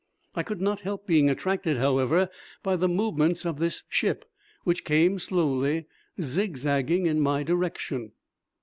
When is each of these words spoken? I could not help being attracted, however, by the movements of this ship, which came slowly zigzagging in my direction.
I 0.33 0.41
could 0.41 0.61
not 0.61 0.79
help 0.79 1.05
being 1.05 1.29
attracted, 1.29 1.77
however, 1.77 2.31
by 2.63 2.75
the 2.75 2.87
movements 2.89 3.45
of 3.45 3.59
this 3.59 3.83
ship, 3.87 4.25
which 4.63 4.83
came 4.83 5.19
slowly 5.19 5.85
zigzagging 6.19 7.05
in 7.05 7.19
my 7.21 7.43
direction. 7.43 8.13